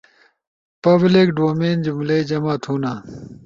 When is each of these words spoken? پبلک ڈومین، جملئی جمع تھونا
پبلک 0.83 1.27
ڈومین، 1.35 1.77
جملئی 1.85 2.19
جمع 2.29 2.55
تھونا 2.63 2.93